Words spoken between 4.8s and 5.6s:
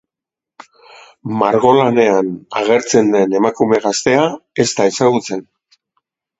da ezagutzen.